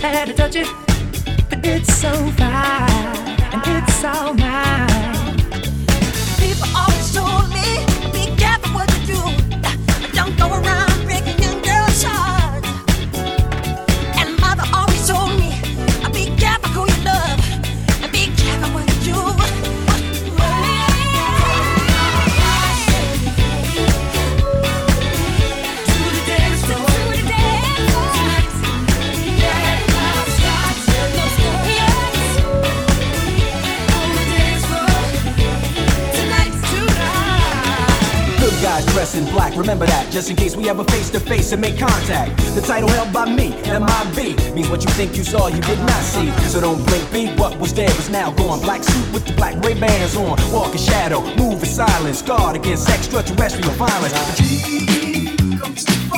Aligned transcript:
had 0.00 0.28
to 0.28 0.34
touch 0.34 0.54
it, 0.56 0.68
but 1.50 1.64
it's 1.64 1.92
so 1.94 2.12
fine 2.32 2.90
and 3.52 3.62
it's 3.66 4.04
all 4.04 4.32
mine. 4.34 4.97
In 38.98 39.24
black. 39.30 39.56
Remember 39.56 39.86
that, 39.86 40.10
just 40.10 40.28
in 40.28 40.34
case 40.34 40.56
we 40.56 40.68
a 40.68 40.84
face 40.84 41.08
to 41.10 41.20
face 41.20 41.52
and 41.52 41.60
make 41.60 41.78
contact. 41.78 42.36
The 42.56 42.60
title 42.60 42.88
held 42.88 43.12
by 43.12 43.32
me, 43.32 43.50
MIB, 43.62 44.54
means 44.54 44.68
what 44.68 44.82
you 44.82 44.90
think 44.90 45.16
you 45.16 45.22
saw, 45.22 45.46
you 45.46 45.60
did 45.60 45.78
not 45.78 46.02
see. 46.02 46.32
So 46.48 46.60
don't 46.60 46.84
blink, 46.84 47.12
be 47.12 47.28
what 47.40 47.56
was 47.60 47.72
there 47.72 47.90
is 47.90 48.10
now 48.10 48.32
gone. 48.32 48.60
Black 48.60 48.82
suit 48.82 49.12
with 49.12 49.24
the 49.24 49.34
black 49.34 49.54
Ray 49.64 49.78
Bans 49.78 50.16
on, 50.16 50.36
walk 50.52 50.72
in 50.72 50.78
shadow, 50.78 51.20
move 51.36 51.62
in 51.62 51.68
silence, 51.68 52.22
guard 52.22 52.56
against 52.56 52.88
extraterrestrial 52.88 53.70
violence. 53.74 56.17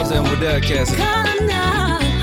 Jones 0.00 0.12
and 0.12 0.24
Waddell 0.24 0.60
Cassidy. 0.62 2.19